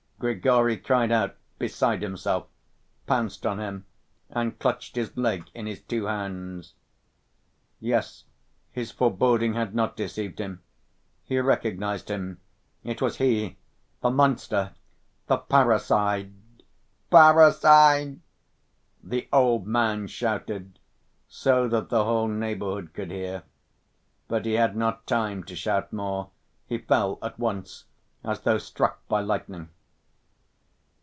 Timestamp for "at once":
27.23-27.85